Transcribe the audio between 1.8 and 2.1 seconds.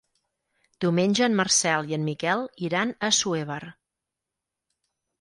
i en